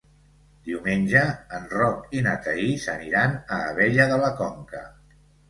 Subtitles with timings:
[0.69, 1.21] Diumenge
[1.57, 4.85] en Roc i na Thaís aniran a Abella de la Conca.